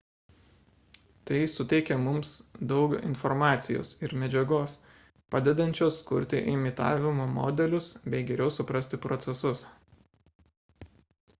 tai 1.31 1.39
suteikia 1.55 1.97
mums 2.05 2.29
daug 2.71 2.95
informacijos 3.09 3.91
ir 4.07 4.15
medžiagos 4.23 4.73
padedančios 5.35 5.99
kurti 6.07 6.41
imitavimo 6.53 7.27
modelius 7.35 7.91
bei 8.15 8.23
geriau 8.31 8.55
suprasti 8.57 9.01
procesus 9.05 9.63